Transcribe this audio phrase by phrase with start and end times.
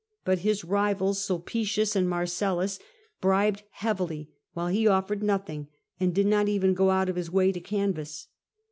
[0.25, 2.79] But his rivals, Sulpicius and Mai'cellus,
[3.21, 5.67] bribed heavily, while he offered nothing,
[5.99, 8.25] and did not even go out of his way to canvass.